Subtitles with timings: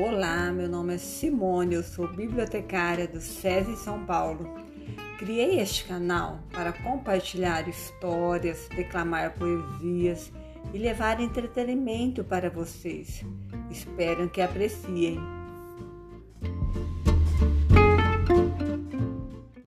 [0.00, 4.48] Olá, meu nome é Simone, eu sou bibliotecária do SESI São Paulo.
[5.18, 10.30] Criei este canal para compartilhar histórias, declamar poesias
[10.72, 13.24] e levar entretenimento para vocês.
[13.72, 15.18] Espero que apreciem.